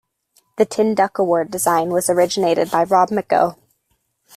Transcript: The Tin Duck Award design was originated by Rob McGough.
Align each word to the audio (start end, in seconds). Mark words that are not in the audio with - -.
The 0.57 0.65
Tin 0.65 0.95
Duck 0.95 1.19
Award 1.19 1.51
design 1.51 1.89
was 1.91 2.09
originated 2.09 2.71
by 2.71 2.85
Rob 2.85 3.09
McGough. 3.09 3.55